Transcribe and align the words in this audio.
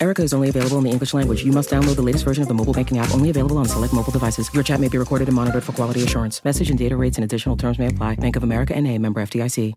Erica 0.00 0.22
is 0.22 0.32
only 0.32 0.48
available 0.48 0.78
in 0.78 0.84
the 0.84 0.90
English 0.90 1.12
language. 1.12 1.44
You 1.44 1.52
must 1.52 1.70
download 1.70 1.96
the 1.96 2.02
latest 2.02 2.24
version 2.24 2.42
of 2.42 2.48
the 2.48 2.54
mobile 2.54 2.72
banking 2.72 2.98
app, 2.98 3.12
only 3.12 3.30
available 3.30 3.58
on 3.58 3.66
select 3.66 3.92
mobile 3.92 4.12
devices. 4.12 4.48
Your 4.54 4.62
chat 4.62 4.80
may 4.80 4.88
be 4.88 4.98
recorded 4.98 5.28
and 5.28 5.34
monitored 5.34 5.64
for 5.64 5.72
quality 5.72 6.04
assurance. 6.04 6.44
Message 6.44 6.70
and 6.70 6.78
data 6.78 6.96
rates 6.96 7.16
and 7.16 7.24
additional 7.24 7.56
terms 7.56 7.78
may 7.78 7.88
apply. 7.88 8.14
Bank 8.16 8.36
of 8.36 8.44
America 8.44 8.76
and 8.76 8.86
a 8.86 8.96
member 8.98 9.20
FDIC. 9.20 9.74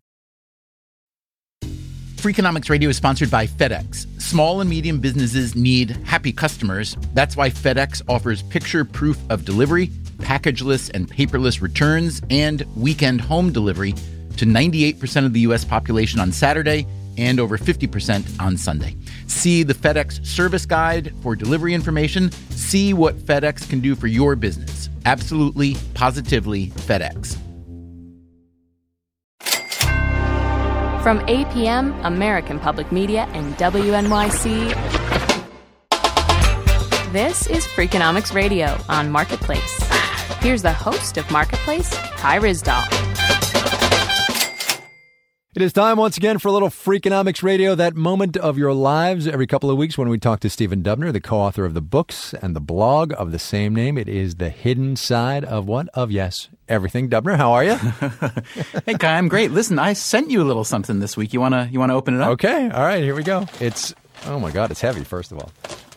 Freakonomics 2.22 2.70
Radio 2.70 2.88
is 2.90 2.98
sponsored 2.98 3.32
by 3.32 3.48
FedEx. 3.48 4.06
Small 4.22 4.62
and 4.62 4.70
medium 4.70 5.00
businesses 5.00 5.56
need 5.56 5.90
happy 6.06 6.32
customers. 6.32 6.96
That's 7.16 7.36
why 7.36 7.50
FedEx 7.50 8.04
offers 8.08 8.44
picture 8.44 8.86
proof 8.86 9.18
of 9.32 9.44
delivery, 9.44 9.88
packageless 10.20 10.92
and 10.94 11.10
paperless 11.10 11.64
returns, 11.64 12.22
and 12.30 12.64
weekend 12.76 13.22
home 13.22 13.52
delivery 13.52 13.94
to 14.38 14.46
98% 14.46 15.26
of 15.26 15.34
the 15.34 15.40
U.S. 15.40 15.66
population 15.66 16.20
on 16.20 16.32
Saturday 16.32 16.86
and 17.18 17.40
over 17.40 17.58
50% 17.58 18.40
on 18.40 18.56
Sunday. 18.56 18.96
See 19.32 19.64
the 19.64 19.74
FedEx 19.74 20.26
service 20.26 20.66
guide 20.66 21.14
for 21.24 21.36
delivery 21.36 21.74
information. 21.74 22.32
See 22.52 22.94
what 22.94 23.16
FedEx 23.16 23.68
can 23.68 23.80
do 23.80 23.96
for 23.96 24.08
your 24.08 24.36
business. 24.36 24.90
Absolutely, 25.06 25.78
positively 25.96 26.68
FedEx. 26.68 27.38
From 31.02 31.20
APM, 31.22 32.00
American 32.06 32.60
Public 32.60 32.92
Media, 32.92 33.28
and 33.34 33.56
WNYC, 33.56 34.76
this 37.12 37.48
is 37.48 37.66
Freakonomics 37.66 38.36
Radio 38.36 38.78
on 38.88 39.10
Marketplace. 39.10 39.80
Here's 40.42 40.62
the 40.62 40.74
host 40.74 41.18
of 41.18 41.30
Marketplace, 41.32 41.90
Kai 42.18 42.38
Ryssdal. 42.38 43.11
It 45.54 45.62
is 45.62 45.74
time 45.74 45.98
once 45.98 46.16
again 46.16 46.40
for 46.40 46.48
a 46.48 46.52
little 46.54 46.70
Freakonomics 46.70 47.44
Radio, 47.44 47.76
that 47.76 47.94
moment 47.94 48.38
of 48.38 48.58
your 48.58 48.74
lives 48.74 49.28
every 49.28 49.46
couple 49.46 49.70
of 49.70 49.76
weeks 49.78 49.98
when 49.98 50.08
we 50.08 50.18
talk 50.18 50.40
to 50.40 50.50
Stephen 50.50 50.82
Dubner, 50.82 51.12
the 51.12 51.20
co-author 51.20 51.66
of 51.66 51.74
the 51.74 51.82
books 51.82 52.34
and 52.34 52.56
the 52.56 52.62
blog 52.62 53.12
of 53.18 53.34
the 53.34 53.38
same 53.38 53.76
name. 53.76 53.98
It 53.98 54.08
is 54.08 54.36
the 54.36 54.48
hidden 54.48 54.96
side 54.96 55.44
of 55.44 55.68
what? 55.68 55.90
Of 55.94 56.10
yes, 56.10 56.48
everything. 56.70 57.10
Dubner, 57.10 57.36
how 57.36 57.52
are 57.52 57.66
you? 57.66 57.76
hey, 58.86 58.94
Kai, 58.94 59.18
I'm 59.18 59.28
great. 59.28 59.52
Listen, 59.52 59.78
I 59.78 59.92
sent 59.92 60.32
you 60.32 60.42
a 60.42 60.46
little 60.46 60.64
something 60.64 61.00
this 61.00 61.18
week. 61.18 61.34
You 61.34 61.42
wanna 61.42 61.68
you 61.70 61.82
wanna 61.82 61.98
open 61.98 62.16
it 62.16 62.22
up? 62.22 62.30
Okay, 62.30 62.70
all 62.70 62.84
right, 62.84 63.04
here 63.04 63.14
we 63.14 63.24
go. 63.24 63.46
It's 63.60 63.94
oh 64.28 64.40
my 64.40 64.52
god, 64.52 64.72
it's 64.72 64.80
heavy. 64.80 65.04
First 65.04 65.34
of 65.34 65.40
all, 65.40 65.52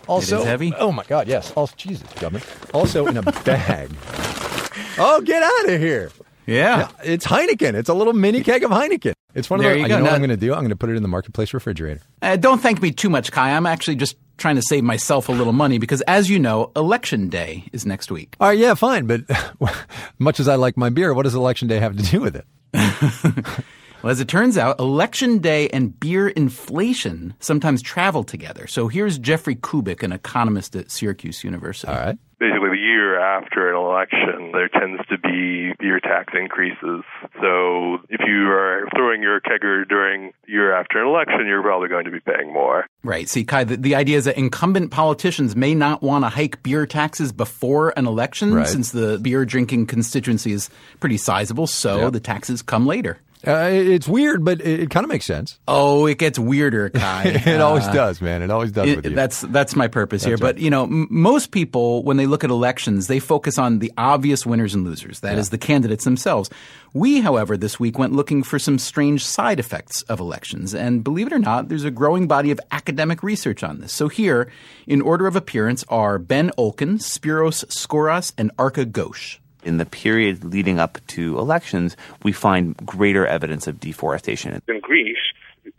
also 0.09 0.39
it 0.39 0.41
is 0.41 0.47
heavy. 0.47 0.75
Oh 0.77 0.91
my 0.91 1.05
god, 1.05 1.29
yes. 1.29 1.53
Also, 1.53 1.75
Jesus, 1.77 2.09
Dubner. 2.15 2.43
Also 2.75 3.07
in 3.07 3.17
a 3.19 3.23
bag. 3.23 3.89
oh, 4.99 5.21
get 5.25 5.45
out 5.45 5.73
of 5.73 5.81
here. 5.81 6.11
Yeah. 6.47 6.89
It's 7.03 7.27
Heineken. 7.27 7.75
It's 7.75 7.89
a 7.89 7.95
little 7.95 8.13
mini 8.13 8.43
keg 8.43 8.63
of 8.65 8.71
Heineken. 8.71 9.15
It's 9.35 9.51
one 9.51 9.61
of 9.61 9.65
There 9.65 9.73
those. 9.75 9.81
you 9.81 9.83
You, 9.89 9.97
know 9.99 10.03
what 10.05 10.13
I'm 10.13 10.19
going 10.21 10.31
to 10.31 10.37
do? 10.37 10.53
I'm 10.53 10.61
going 10.61 10.71
to 10.71 10.77
put 10.77 10.91
it 10.91 10.97
in 10.97 11.03
the 11.03 11.09
marketplace 11.09 11.53
refrigerator. 11.55 12.01
Uh, 12.23 12.37
don't 12.37 12.61
thank 12.61 12.81
me 12.81 12.91
too 12.93 13.11
much, 13.11 13.33
Kai. 13.33 13.51
I'm 13.53 13.67
actually 13.67 13.97
just 13.97 14.17
trying 14.37 14.57
to 14.57 14.63
save 14.63 14.85
myself 14.85 15.29
a 15.29 15.33
little 15.33 15.53
money 15.53 15.79
because, 15.79 16.01
as 16.03 16.29
you 16.31 16.39
know, 16.39 16.71
election 16.77 17.29
day 17.29 17.65
is 17.73 17.85
next 17.87 18.11
week. 18.11 18.37
All 18.41 18.49
right, 18.49 18.59
yeah, 18.59 18.75
fine. 18.75 19.07
But 19.07 19.23
much 20.19 20.39
as 20.39 20.47
I 20.49 20.55
like 20.57 20.77
my 20.77 20.91
beer, 20.91 21.13
what 21.15 21.23
does 21.25 21.35
election 21.35 21.67
day 21.69 21.79
have 21.81 21.97
to 21.97 22.03
do 22.03 22.21
with 22.21 22.37
it? 22.37 22.45
Well, 24.03 24.11
as 24.11 24.21
it 24.21 24.29
turns 24.29 24.59
out, 24.59 24.79
election 24.81 25.39
day 25.39 25.71
and 25.71 25.99
beer 25.99 26.29
inflation 26.29 27.33
sometimes 27.41 27.81
travel 27.81 28.23
together. 28.23 28.67
So 28.67 28.89
here's 28.89 29.19
Jeffrey 29.19 29.57
Kubik, 29.57 30.03
an 30.03 30.13
economist 30.13 30.77
at 30.77 30.91
Syracuse 30.91 31.43
University. 31.43 31.91
All 31.91 31.99
right. 31.99 32.19
Basically 32.39 32.71
the 32.71 32.77
year 32.81 33.19
after 33.21 33.71
an 33.71 33.77
election, 33.77 34.53
there 34.53 34.69
tends 34.69 35.01
to 35.09 35.19
be 35.19 35.73
beer 35.79 36.01
tax 36.01 36.33
increases. 36.39 37.03
So 37.41 37.99
if 38.09 38.21
you 38.27 38.49
are 38.51 38.89
throwing 38.97 39.23
your 39.23 39.41
kegger 39.41 39.87
during 39.89 40.33
the 40.47 40.53
year 40.53 40.75
after 40.75 41.01
an 41.01 41.07
election, 41.09 41.47
you're 41.47 41.63
probably 41.63 41.89
going 41.89 42.05
to 42.05 42.11
be 42.11 42.21
paying 42.21 42.53
more. 42.53 42.87
Right. 43.03 43.29
See, 43.29 43.45
Kai, 43.45 43.65
the, 43.65 43.77
the 43.77 43.95
idea 43.95 44.19
is 44.19 44.25
that 44.25 44.37
incumbent 44.39 44.91
politicians 44.91 45.55
may 45.57 45.75
not 45.75 46.03
want 46.03 46.25
to 46.25 46.29
hike 46.29 46.63
beer 46.63 46.87
taxes 46.87 47.33
before 47.33 47.93
an 47.97 48.07
election 48.07 48.55
Right. 48.55 48.67
since 48.67 48.93
the 48.93 49.19
beer 49.21 49.45
drinking 49.45 49.87
constituency 49.87 50.53
is 50.53 50.71
pretty 51.01 51.17
sizable. 51.19 51.67
So 51.67 51.99
Yep. 52.05 52.13
the 52.13 52.21
taxes 52.21 52.63
come 52.63 52.87
later. 52.87 53.19
Uh, 53.47 53.69
it's 53.73 54.09
weird, 54.09 54.45
but 54.45 54.61
it, 54.61 54.81
it 54.81 54.91
kind 54.91 55.05
of 55.05 55.09
makes 55.11 55.25
sense. 55.27 55.59
Oh, 55.69 56.07
it 56.07 56.19
gets 56.19 56.39
weirder, 56.39 56.89
Kai. 56.95 57.25
it 57.47 57.61
always 57.61 57.85
Uh, 57.87 57.93
does, 57.93 58.21
man. 58.23 58.43
It 58.43 58.51
always 58.51 58.73
does 58.73 58.89
It- 58.89 58.97
with 58.97 59.07
you. 59.07 59.15
That's 59.15 59.41
that's 59.43 59.77
my 59.77 59.89
purpose 59.89 60.25
here. 60.25 60.35
Right. 60.35 60.41
But 60.41 60.59
you 60.59 60.71
know, 60.71 60.85
m- 60.85 61.07
most 61.11 61.51
people 61.51 62.03
when 62.05 62.17
they 62.17 62.27
look 62.27 62.45
at 62.45 62.51
elections, 62.51 63.07
they 63.07 63.19
focus 63.21 63.59
on 63.59 63.79
the 63.79 63.93
obvious 63.99 64.45
winners 64.47 64.75
and 64.75 64.85
losers. 64.85 65.21
That 65.21 65.39
is 65.39 65.51
the 65.51 65.59
candidates 65.59 66.05
themselves. 66.05 66.51
We, 66.93 67.21
however, 67.21 67.57
this 67.57 67.81
week 67.81 67.99
went 67.99 68.13
looking 68.13 68.43
for 68.45 68.59
some 68.59 68.79
strange 68.79 69.27
side 69.27 69.59
effects 69.59 70.03
of 70.03 70.21
elections, 70.21 70.75
and 70.75 71.03
believe 71.03 71.27
it 71.27 71.33
or 71.33 71.39
not, 71.41 71.69
there's 71.69 71.85
a 71.85 71.91
growing 71.91 72.29
body 72.29 72.53
of 72.53 72.61
academic 72.71 73.23
research 73.23 73.65
on 73.65 73.81
this. 73.81 73.93
So 73.93 74.09
here, 74.09 74.49
in 74.87 75.01
order 75.03 75.27
of 75.27 75.35
appearance, 75.35 75.85
are 75.89 76.19
Ben 76.21 76.51
Olken, 76.57 76.99
Spiros 77.01 77.65
Skouras, 77.67 78.33
and 78.39 78.55
Arka 78.57 78.85
Ghosh. 78.85 79.39
In 79.65 79.79
the 79.79 79.87
period 79.87 80.45
leading 80.45 80.79
up 80.79 80.99
to 81.09 81.39
elections, 81.39 81.97
we 82.23 82.33
find 82.33 82.77
greater 82.85 83.27
evidence 83.27 83.67
of 83.67 83.81
deforestation. 83.81 84.61
in 84.69 84.81
Greece, 84.81 85.17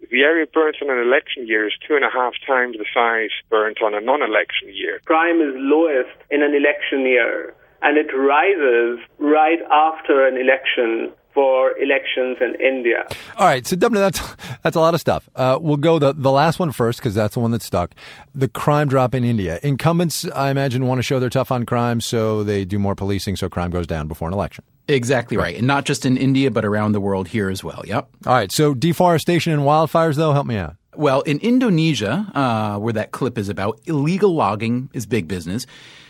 the 0.09 0.21
area 0.21 0.45
burnt 0.51 0.77
on 0.81 0.89
an 0.89 0.99
election 0.99 1.47
year 1.47 1.67
is 1.67 1.73
two 1.87 1.95
and 1.95 2.03
a 2.03 2.09
half 2.09 2.33
times 2.47 2.77
the 2.77 2.85
size 2.93 3.29
burnt 3.49 3.81
on 3.83 3.93
a 3.93 4.01
non-election 4.01 4.69
year. 4.73 4.99
crime 5.05 5.39
is 5.41 5.53
lowest 5.55 6.17
in 6.31 6.41
an 6.41 6.55
election 6.55 7.01
year 7.01 7.53
and 7.81 7.97
it 7.97 8.09
rises 8.15 8.99
right 9.19 9.59
after 9.71 10.25
an 10.25 10.37
election 10.37 11.11
for 11.35 11.77
elections 11.77 12.37
in 12.41 12.55
India. 12.59 13.05
All 13.37 13.45
right, 13.45 13.67
so 13.67 13.75
Dubner, 13.75 13.95
that's 13.95 14.21
that's 14.63 14.75
a 14.75 14.79
lot 14.79 14.95
of 14.95 15.01
stuff. 15.01 15.29
Uh, 15.35 15.59
we'll 15.61 15.77
go 15.77 15.99
the 15.99 16.13
the 16.13 16.31
last 16.31 16.57
one 16.57 16.71
first 16.71 16.99
because 16.99 17.13
that's 17.13 17.35
the 17.35 17.41
one 17.41 17.51
that 17.51 17.61
stuck. 17.61 17.93
The 18.33 18.47
crime 18.47 18.87
drop 18.87 19.13
in 19.13 19.23
India. 19.23 19.59
Incumbents, 19.61 20.25
I 20.33 20.49
imagine, 20.49 20.87
want 20.87 20.99
to 20.99 21.03
show 21.03 21.19
they're 21.19 21.29
tough 21.29 21.51
on 21.51 21.65
crime, 21.65 22.01
so 22.01 22.43
they 22.43 22.65
do 22.65 22.79
more 22.79 22.95
policing, 22.95 23.35
so 23.35 23.49
crime 23.49 23.69
goes 23.69 23.85
down 23.85 24.07
before 24.07 24.29
an 24.29 24.33
election. 24.33 24.63
Exactly 24.87 25.35
right. 25.35 25.57
And 25.57 25.67
not 25.67 25.83
just 25.85 26.05
in 26.05 26.15
India, 26.15 26.49
but 26.49 26.63
around 26.63 26.93
the 26.93 27.01
world 27.01 27.27
here 27.27 27.49
as 27.49 27.63
well. 27.63 27.83
Yep. 27.85 28.07
All 28.25 28.33
right, 28.33 28.51
so 28.51 28.73
deforestation 28.73 29.51
and 29.51 29.63
wildfires, 29.63 30.15
though, 30.15 30.31
help 30.31 30.47
me 30.47 30.57
out. 30.57 30.75
Well, 30.95 31.21
in 31.21 31.39
Indonesia, 31.39 32.31
uh, 32.33 32.79
where 32.79 32.93
that 32.93 33.11
clip 33.11 33.37
is 33.37 33.49
about, 33.49 33.81
illegal 33.85 34.33
logging 34.33 34.89
is 34.93 35.05
big 35.05 35.27
business. 35.27 35.65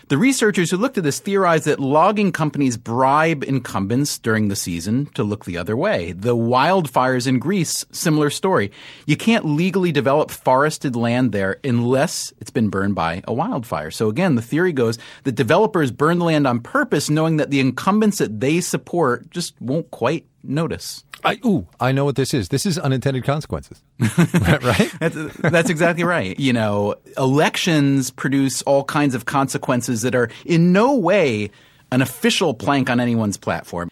The 0.08 0.18
researchers 0.18 0.70
who 0.70 0.76
looked 0.76 0.98
at 0.98 1.02
this 1.02 1.18
theorized 1.18 1.64
that 1.64 1.80
logging 1.80 2.30
companies 2.30 2.76
bribe 2.76 3.42
incumbents 3.42 4.18
during 4.18 4.46
the 4.46 4.54
season 4.54 5.06
to 5.14 5.24
look 5.24 5.44
the 5.44 5.58
other 5.58 5.76
way. 5.76 6.12
The 6.12 6.36
wildfires 6.36 7.26
in 7.26 7.40
Greece, 7.40 7.84
similar 7.90 8.30
story. 8.30 8.70
You 9.06 9.16
can't 9.16 9.44
legally 9.44 9.90
develop 9.90 10.30
forested 10.30 10.94
land 10.94 11.32
there 11.32 11.58
unless 11.64 12.32
it's 12.40 12.52
been 12.52 12.70
burned 12.70 12.94
by 12.94 13.24
a 13.26 13.34
wildfire. 13.34 13.90
So 13.90 14.08
again, 14.08 14.36
the 14.36 14.42
theory 14.42 14.72
goes 14.72 14.96
that 15.24 15.32
developers 15.32 15.90
burn 15.90 16.20
the 16.20 16.26
land 16.26 16.46
on 16.46 16.60
purpose, 16.60 17.10
knowing 17.10 17.38
that 17.38 17.50
the 17.50 17.58
incumbents 17.58 18.18
that 18.18 18.38
they 18.38 18.60
support 18.60 19.28
just 19.30 19.60
won't 19.60 19.90
quite 19.90 20.24
notice. 20.44 21.02
I, 21.24 21.38
ooh, 21.44 21.66
I 21.80 21.92
know 21.92 22.04
what 22.04 22.16
this 22.16 22.32
is. 22.34 22.48
This 22.48 22.66
is 22.66 22.78
unintended 22.78 23.24
consequences, 23.24 23.82
right? 24.00 24.92
That's, 25.00 25.16
that's 25.38 25.70
exactly 25.70 26.04
right. 26.04 26.38
You 26.38 26.52
know, 26.52 26.96
elections 27.16 28.10
produce 28.10 28.62
all 28.62 28.84
kinds 28.84 29.14
of 29.14 29.24
consequences 29.24 30.02
that 30.02 30.14
are 30.14 30.28
in 30.44 30.72
no 30.72 30.94
way 30.94 31.50
an 31.92 32.02
official 32.02 32.54
plank 32.54 32.90
on 32.90 33.00
anyone's 33.00 33.36
platform. 33.36 33.90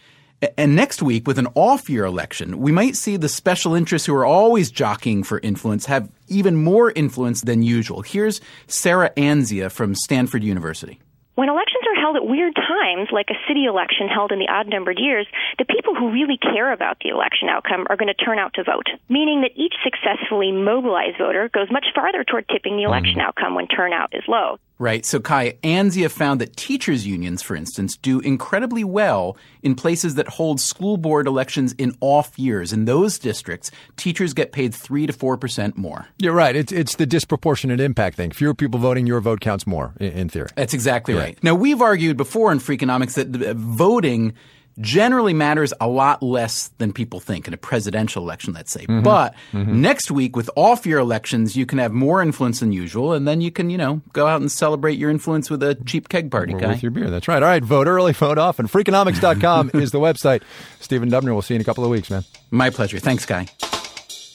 And 0.57 0.75
next 0.75 1.01
week, 1.01 1.27
with 1.27 1.39
an 1.39 1.47
off 1.55 1.89
year 1.89 2.05
election, 2.05 2.59
we 2.59 2.71
might 2.71 2.95
see 2.95 3.17
the 3.17 3.29
special 3.29 3.73
interests 3.73 4.05
who 4.05 4.13
are 4.15 4.25
always 4.25 4.69
jockeying 4.69 5.23
for 5.23 5.39
influence 5.39 5.85
have 5.85 6.09
even 6.27 6.55
more 6.55 6.91
influence 6.91 7.41
than 7.41 7.63
usual. 7.63 8.01
Here's 8.01 8.41
Sarah 8.67 9.11
Anzia 9.17 9.71
from 9.71 9.95
Stanford 9.95 10.43
University. 10.43 10.99
When 11.35 11.49
elections 11.49 11.74
are 11.74 11.74
held 12.05 12.15
at 12.15 12.27
weird 12.27 12.53
times, 12.53 13.09
like 13.11 13.31
a 13.31 13.47
city 13.47 13.65
election 13.65 14.07
held 14.07 14.31
in 14.31 14.37
the 14.37 14.47
odd 14.47 14.67
numbered 14.67 14.99
years, 14.99 15.25
the 15.57 15.65
people 15.65 15.95
who 15.95 16.11
really 16.11 16.37
care 16.37 16.71
about 16.71 16.97
the 17.01 17.09
election 17.09 17.49
outcome 17.49 17.87
are 17.89 17.97
going 17.97 18.13
to 18.13 18.25
turn 18.25 18.37
out 18.37 18.53
to 18.53 18.63
vote, 18.63 18.85
meaning 19.09 19.41
that 19.41 19.57
each 19.57 19.73
successfully 19.83 20.51
mobilized 20.51 21.17
voter 21.17 21.49
goes 21.49 21.71
much 21.71 21.87
farther 21.95 22.23
toward 22.23 22.47
tipping 22.47 22.75
the 22.75 22.83
mm-hmm. 22.83 22.93
election 22.93 23.19
outcome 23.19 23.55
when 23.55 23.65
turnout 23.65 24.13
is 24.13 24.21
low. 24.27 24.59
Right. 24.77 25.05
So, 25.05 25.21
Kai, 25.21 25.53
Anzia 25.63 26.11
found 26.11 26.41
that 26.41 26.57
teachers' 26.57 27.07
unions, 27.07 27.41
for 27.41 27.55
instance, 27.55 27.95
do 27.95 28.19
incredibly 28.19 28.83
well 28.83 29.37
in 29.63 29.73
places 29.73 30.15
that 30.15 30.27
hold 30.27 30.59
school 30.59 30.97
board 30.97 31.27
elections 31.27 31.73
in 31.77 31.95
off 32.01 32.37
years. 32.37 32.73
In 32.73 32.83
those 32.83 33.17
districts, 33.17 33.71
teachers 33.95 34.33
get 34.33 34.51
paid 34.51 34.73
3 34.73 35.07
to 35.07 35.13
4% 35.13 35.77
more. 35.77 36.07
You're 36.17 36.33
right. 36.33 36.55
It's 36.55 36.73
it's 36.73 36.95
the 36.95 37.05
disproportionate 37.05 37.79
impact 37.79 38.17
thing. 38.17 38.31
Fewer 38.31 38.53
people 38.53 38.79
voting, 38.79 39.07
your 39.07 39.21
vote 39.21 39.39
counts 39.39 39.65
more, 39.65 39.93
in, 39.99 40.11
in 40.11 40.29
theory. 40.29 40.49
That's 40.55 40.73
exactly 40.73 41.13
right. 41.13 41.41
Now, 41.41 41.55
we've 41.55 41.81
argued 41.81 42.17
before 42.17 42.51
in 42.51 42.59
Freakonomics 42.59 43.13
that 43.13 43.41
uh, 43.41 43.53
voting 43.53 44.33
generally 44.79 45.33
matters 45.33 45.73
a 45.79 45.87
lot 45.87 46.21
less 46.21 46.69
than 46.77 46.91
people 46.93 47.19
think 47.19 47.47
in 47.47 47.53
a 47.53 47.57
presidential 47.57 48.23
election, 48.23 48.53
let's 48.53 48.71
say. 48.71 48.85
Mm-hmm. 48.85 49.03
But 49.03 49.35
next 49.53 50.11
week, 50.11 50.35
with 50.35 50.49
off 50.55 50.85
year 50.85 50.97
elections, 50.99 51.55
you 51.55 51.65
can 51.65 51.79
have 51.79 51.91
more 51.91 52.21
influence 52.21 52.59
than 52.59 52.71
usual, 52.71 53.13
and 53.13 53.27
then 53.27 53.41
you 53.41 53.51
can, 53.51 53.69
you 53.69 53.77
know, 53.77 54.01
go 54.13 54.27
out 54.27 54.41
and 54.41 54.51
celebrate 54.51 54.97
your 54.97 55.09
influence 55.09 55.49
with 55.49 55.63
a 55.63 55.75
cheap 55.85 56.09
keg 56.09 56.29
party, 56.31 56.53
Or 56.53 56.59
guy. 56.59 56.67
with 56.69 56.83
your 56.83 56.91
beer. 56.91 57.09
That's 57.09 57.27
right. 57.27 57.41
All 57.41 57.49
right, 57.49 57.63
vote 57.63 57.87
early, 57.87 58.13
vote 58.13 58.37
often. 58.37 58.67
Freakonomics.com 58.67 59.71
is 59.73 59.91
the 59.91 59.99
website. 59.99 60.41
Stephen 60.79 61.09
Dubner, 61.09 61.33
we'll 61.33 61.41
see 61.41 61.53
you 61.53 61.57
in 61.57 61.61
a 61.61 61.65
couple 61.65 61.83
of 61.83 61.89
weeks, 61.89 62.09
man. 62.09 62.23
My 62.51 62.69
pleasure. 62.69 62.99
Thanks, 62.99 63.25
Guy. 63.25 63.47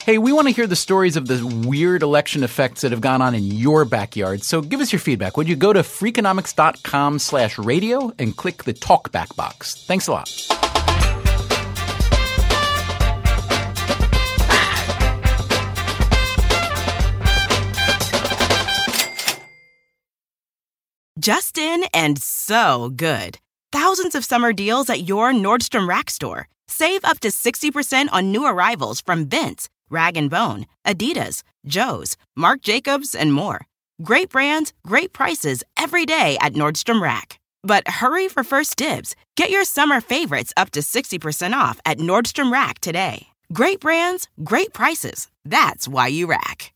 Hey, 0.03 0.17
we 0.17 0.33
want 0.33 0.47
to 0.47 0.53
hear 0.53 0.65
the 0.65 0.75
stories 0.75 1.15
of 1.15 1.27
the 1.27 1.45
weird 1.45 2.01
election 2.01 2.43
effects 2.43 2.81
that 2.81 2.91
have 2.91 3.01
gone 3.01 3.21
on 3.21 3.35
in 3.35 3.43
your 3.43 3.85
backyard. 3.85 4.41
So 4.41 4.59
give 4.59 4.79
us 4.81 4.91
your 4.91 4.99
feedback. 4.99 5.37
Would 5.37 5.47
you 5.47 5.55
go 5.55 5.71
to 5.73 5.81
freakonomics.com 5.81 7.19
slash 7.19 7.59
radio 7.59 8.11
and 8.17 8.35
click 8.35 8.63
the 8.63 8.73
talkback 8.73 9.35
box? 9.35 9.85
Thanks 9.85 10.07
a 10.07 10.13
lot. 10.13 10.27
Justin 21.19 21.83
and 21.93 22.17
so 22.19 22.89
good. 22.89 23.37
Thousands 23.71 24.15
of 24.15 24.25
summer 24.25 24.51
deals 24.51 24.89
at 24.89 25.07
your 25.07 25.31
Nordstrom 25.31 25.87
Rack 25.87 26.09
store. 26.09 26.47
Save 26.67 27.03
up 27.03 27.19
to 27.19 27.27
60% 27.27 28.07
on 28.11 28.31
new 28.31 28.45
arrivals 28.45 29.01
from 29.01 29.27
Vince, 29.27 29.69
Rag 29.91 30.29
& 30.29 30.29
Bone, 30.29 30.65
Adidas, 30.85 31.43
Joe's, 31.65 32.15
Marc 32.35 32.61
Jacobs, 32.61 33.13
and 33.13 33.33
more. 33.33 33.67
Great 34.01 34.29
brands, 34.29 34.73
great 34.87 35.13
prices 35.13 35.63
every 35.77 36.05
day 36.05 36.37
at 36.41 36.53
Nordstrom 36.53 37.01
Rack. 37.01 37.39
But 37.63 37.87
hurry 37.87 38.27
for 38.27 38.43
first 38.43 38.75
dibs. 38.77 39.15
Get 39.35 39.49
your 39.51 39.65
summer 39.65 40.01
favorites 40.01 40.53
up 40.57 40.71
to 40.71 40.79
60% 40.79 41.53
off 41.53 41.79
at 41.85 41.97
Nordstrom 41.99 42.51
Rack 42.51 42.79
today. 42.79 43.27
Great 43.53 43.79
brands, 43.81 44.27
great 44.43 44.73
prices. 44.73 45.27
That's 45.45 45.87
why 45.87 46.07
you 46.07 46.27
rack. 46.27 46.73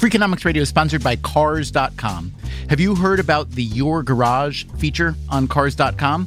Freakonomics 0.00 0.46
Radio 0.46 0.62
is 0.62 0.68
sponsored 0.70 1.04
by 1.04 1.16
Cars.com. 1.16 2.32
Have 2.70 2.80
you 2.80 2.94
heard 2.94 3.20
about 3.20 3.50
the 3.50 3.62
Your 3.62 4.02
Garage 4.02 4.64
feature 4.78 5.14
on 5.28 5.46
Cars.com? 5.46 6.26